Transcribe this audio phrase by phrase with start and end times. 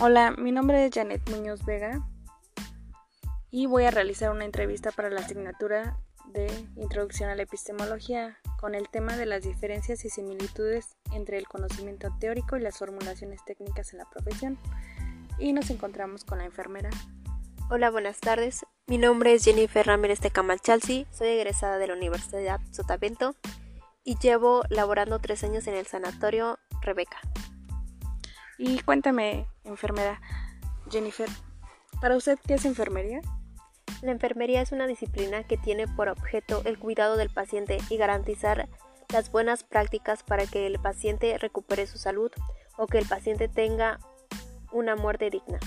[0.00, 2.06] Hola, mi nombre es Janet Muñoz Vega
[3.50, 6.46] y voy a realizar una entrevista para la asignatura de
[6.76, 12.14] Introducción a la Epistemología con el tema de las diferencias y similitudes entre el conocimiento
[12.20, 14.56] teórico y las formulaciones técnicas en la profesión.
[15.36, 16.90] Y nos encontramos con la enfermera.
[17.68, 18.64] Hola, buenas tardes.
[18.86, 23.34] Mi nombre es Jennifer Ramírez de Camalchalsi, soy egresada de la Universidad Sotavento
[24.04, 27.18] y llevo laborando tres años en el sanatorio Rebeca.
[28.58, 30.20] Y cuéntame, enfermera
[30.90, 31.28] Jennifer,
[32.00, 33.20] ¿para usted qué es enfermería?
[34.02, 38.68] La enfermería es una disciplina que tiene por objeto el cuidado del paciente y garantizar
[39.12, 42.30] las buenas prácticas para que el paciente recupere su salud
[42.76, 44.00] o que el paciente tenga
[44.72, 45.58] una muerte digna.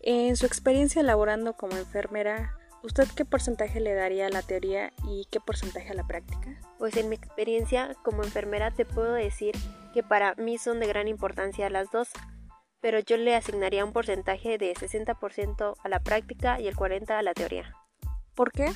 [0.00, 5.26] En su experiencia laborando como enfermera, ¿usted qué porcentaje le daría a la teoría y
[5.30, 6.60] qué porcentaje a la práctica?
[6.78, 9.56] Pues en mi experiencia como enfermera te puedo decir
[9.96, 12.10] que para mí son de gran importancia las dos,
[12.82, 17.22] pero yo le asignaría un porcentaje de 60% a la práctica y el 40% a
[17.22, 17.74] la teoría.
[18.34, 18.70] ¿Por qué?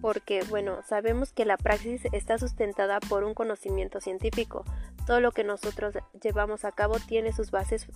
[0.00, 4.64] Porque, bueno, sabemos que la praxis está sustentada por un conocimiento científico.
[5.06, 7.86] Todo lo que nosotros llevamos a cabo tiene sus bases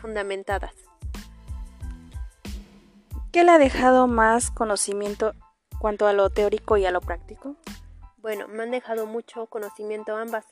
[0.00, 0.72] fundamentadas.
[3.30, 5.34] ¿Qué le ha dejado más conocimiento
[5.78, 7.56] cuanto a lo teórico y a lo práctico?
[8.16, 10.46] Bueno, me han dejado mucho conocimiento ambas,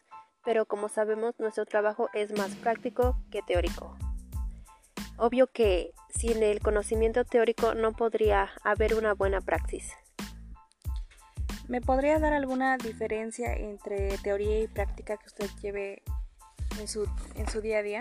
[0.44, 3.96] pero como sabemos nuestro trabajo es más práctico que teórico.
[5.16, 9.92] Obvio que sin el conocimiento teórico no podría haber una buena praxis.
[11.66, 16.02] ¿Me podría dar alguna diferencia entre teoría y práctica que usted lleve
[16.80, 18.00] en su, en su día a día?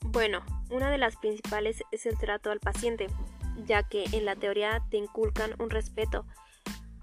[0.00, 3.06] Bueno, una de las principales es el trato al paciente,
[3.66, 6.26] ya que en la teoría te inculcan un respeto,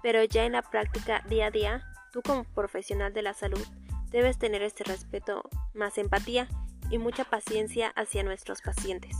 [0.02, 3.64] pero ya en la práctica día a día, tú como profesional de la salud
[4.10, 5.42] debes tener este respeto,
[5.74, 6.48] más empatía
[6.90, 9.16] y mucha paciencia hacia nuestros pacientes.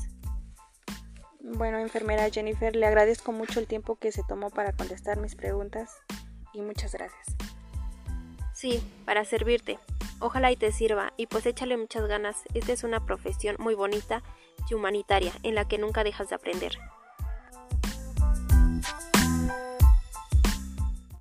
[1.41, 5.91] Bueno, enfermera Jennifer, le agradezco mucho el tiempo que se tomó para contestar mis preguntas
[6.53, 7.37] y muchas gracias.
[8.53, 9.79] Sí, para servirte.
[10.21, 12.43] Ojalá y te sirva y pues échale muchas ganas.
[12.55, 14.23] Esta es una profesión muy bonita
[14.69, 16.79] y humanitaria en la que nunca dejas de aprender.